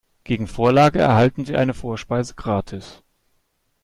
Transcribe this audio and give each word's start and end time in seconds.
Gegen 0.23 0.47
Vorlage 0.47 0.97
erhalten 0.97 1.45
Sie 1.45 1.55
eine 1.55 1.75
Vorspeise 1.75 2.33
gratis. 2.33 3.03